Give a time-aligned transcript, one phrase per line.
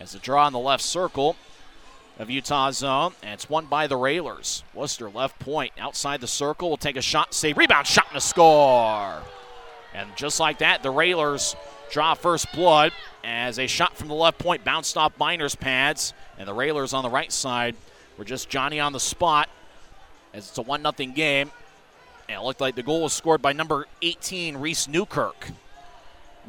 [0.00, 1.36] As a draw in the left circle
[2.18, 4.64] of Utah's zone, and it's won by the Railers.
[4.74, 8.20] Worcester left point outside the circle will take a shot, save, rebound, shot, and a
[8.20, 9.22] score.
[9.94, 11.54] And just like that, the Railers
[11.90, 12.92] draw first blood
[13.24, 17.04] as a shot from the left point bounced off Miner's pads, and the Railers on
[17.04, 17.76] the right side
[18.16, 19.48] were just Johnny on the spot
[20.32, 21.50] as it's a 1 0 game.
[22.28, 25.48] And it looked like the goal was scored by number 18, Reese Newkirk.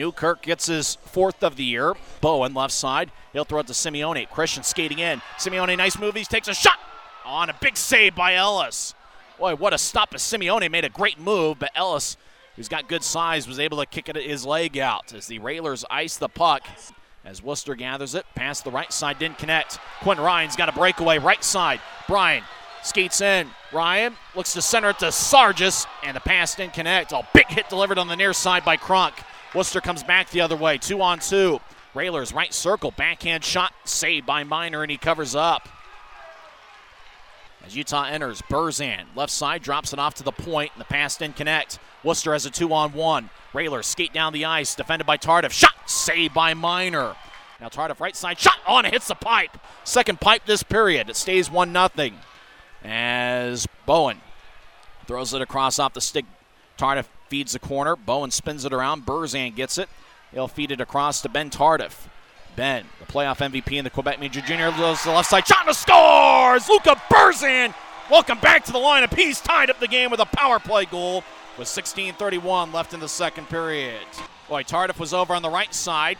[0.00, 1.94] Newkirk gets his fourth of the year.
[2.22, 3.12] Bowen left side.
[3.34, 4.30] He'll throw it to Simeone.
[4.30, 5.20] Christian skating in.
[5.36, 6.14] Simeone, nice move.
[6.14, 6.78] He takes a shot
[7.26, 8.94] on a big save by Ellis.
[9.38, 10.14] Boy, what a stop.
[10.14, 12.16] As Simeone made a great move, but Ellis,
[12.56, 15.84] who's got good size, was able to kick it his leg out as the Railers
[15.90, 16.66] ice the puck.
[17.22, 19.78] As Worcester gathers it, past the right side, didn't connect.
[20.00, 21.78] Quinn Ryan's got a breakaway, right side.
[22.08, 22.42] Brian
[22.82, 23.50] skates in.
[23.70, 27.12] Ryan looks to center it to Sargis, and the pass didn't connect.
[27.12, 29.12] A big hit delivered on the near side by Kronk.
[29.54, 31.60] Worcester comes back the other way, two on two.
[31.94, 35.68] Railers right circle, backhand shot, saved by Miner, and he covers up.
[37.66, 41.16] As Utah enters, Burzan, left side, drops it off to the point, and the pass
[41.16, 41.78] didn't connect.
[42.04, 43.28] Worcester has a two on one.
[43.52, 45.50] Railers skate down the ice, defended by Tardif.
[45.50, 47.16] Shot, saved by Miner.
[47.60, 49.58] Now Tardif right side, shot on, hits the pipe.
[49.84, 51.10] Second pipe this period.
[51.10, 52.10] It stays 1 0.
[52.82, 54.20] As Bowen
[55.06, 56.24] throws it across off the stick.
[56.78, 57.96] Tardif feeds the corner.
[57.96, 59.06] Bowen spins it around.
[59.06, 59.88] Burzan gets it.
[60.32, 62.08] He'll feed it across to Ben Tardif.
[62.56, 65.46] Ben, the playoff MVP in the Quebec Major Junior, goes to the left side.
[65.46, 66.68] Shot and scores!
[66.68, 67.72] Luka Burzan!
[68.10, 69.40] Welcome back to the line of peace.
[69.40, 71.22] Tied up the game with a power play goal
[71.56, 74.06] with 16:31 left in the second period.
[74.48, 76.18] Boy, Tardif was over on the right side,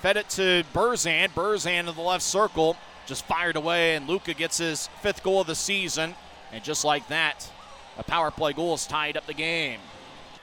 [0.00, 1.28] fed it to Burzan.
[1.34, 2.76] Burzan to the left circle,
[3.06, 6.14] just fired away, and Luka gets his fifth goal of the season.
[6.50, 7.50] And just like that,
[7.98, 9.80] a power play goal has tied up the game.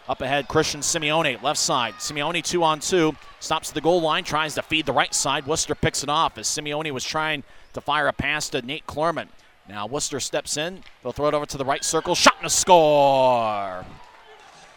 [0.07, 1.95] Up ahead, Christian Simeone, left side.
[1.95, 5.47] Simeone two on two, stops the goal line, tries to feed the right side.
[5.47, 9.31] Worcester picks it off as Simeone was trying to fire a pass to Nate Clermont.
[9.67, 10.83] Now Worcester steps in.
[11.01, 12.13] They'll throw it over to the right circle.
[12.13, 13.83] Shot and a score.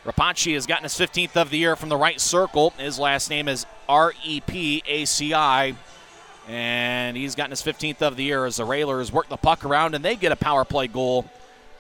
[0.06, 2.72] Repaci has gotten his 15th of the year from the right circle.
[2.78, 5.75] His last name is R E P A C I.
[6.49, 9.95] And he's gotten his 15th of the year as the Railers work the puck around
[9.95, 11.27] and they get a power play goal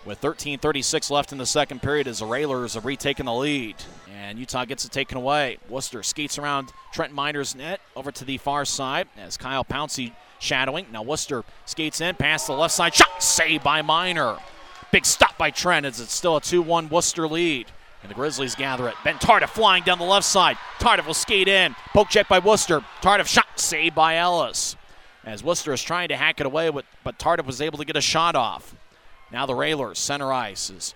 [0.04, 3.76] with 13.36 left in the second period as the Railers have retaken the lead.
[4.14, 5.58] And Utah gets it taken away.
[5.68, 10.86] Worcester skates around Trent Miner's net over to the far side as Kyle Pouncey shadowing.
[10.92, 12.94] Now Worcester skates in past the left side.
[12.94, 14.36] Shot saved by Miner.
[14.92, 17.66] Big stop by Trent as it's still a 2 1 Worcester lead.
[18.02, 18.94] And the Grizzlies gather it.
[19.02, 20.56] Ben Tardif flying down the left side.
[20.78, 21.74] Tardif will skate in.
[21.92, 22.82] Poke check by Worcester.
[23.02, 24.76] Tardif shot saved by Ellis.
[25.24, 28.00] As Worcester is trying to hack it away, but Tardif was able to get a
[28.00, 28.74] shot off.
[29.30, 30.94] Now the Railers, center ice is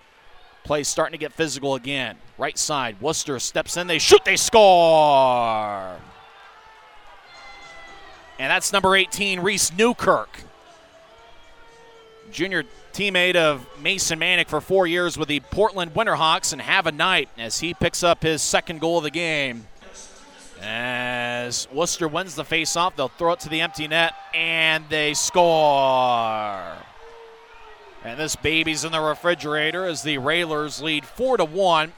[0.65, 2.17] play starting to get physical again.
[2.39, 5.97] Right side, Worcester steps in, they shoot, they score.
[8.39, 10.41] And that's number 18, Reese Newkirk.
[12.31, 16.93] Junior teammate of Mason Mannek for four years with the Portland Winterhawks, and have a
[16.93, 19.67] night as he picks up his second goal of the game.
[20.61, 26.77] As Worcester wins the faceoff, they'll throw it to the empty net, and they score.
[28.05, 31.93] And this baby's in the refrigerator as the Railers lead four to one.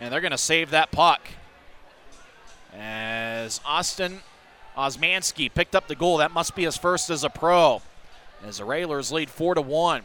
[0.00, 1.20] And they're going to save that puck.
[2.76, 4.20] As Austin
[4.76, 6.18] Osmanski picked up the goal.
[6.18, 7.80] That must be his first as a pro.
[8.44, 10.02] As the Railers lead four to one.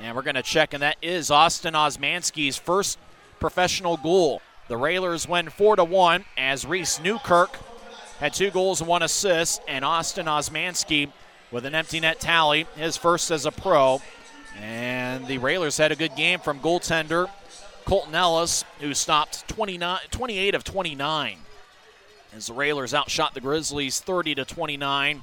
[0.00, 2.98] And we're going to check, and that is Austin Osmanski's first
[3.40, 4.40] professional goal.
[4.68, 7.58] The Railers win four to one as Reese Newkirk
[8.18, 11.10] had two goals and one assist, and Austin Osmanski
[11.50, 14.02] with an empty net tally, his first as a pro.
[14.60, 17.28] And the Railers had a good game from goaltender
[17.84, 21.38] Colton Ellis, who stopped 29, 28 of 29.
[22.36, 25.22] As the Railers outshot the Grizzlies 30 to 29,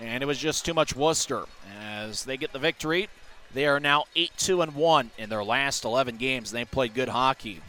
[0.00, 1.44] and it was just too much Worcester.
[1.80, 3.08] As they get the victory,
[3.54, 6.50] they are now 8 2 and 1 in their last 11 games.
[6.50, 7.60] They played good hockey.